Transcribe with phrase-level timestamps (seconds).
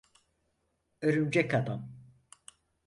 [1.01, 1.89] Örümcek Adam.